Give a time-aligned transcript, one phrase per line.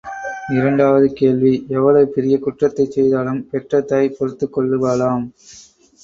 [0.53, 5.27] இரண்டாவது கேள்வி எவ்வளவு பெரிய குற்றத்தைச் செய்தாலும் பெற்ற தாய் பொறுத்துக் கொள்ளுவாளாம்.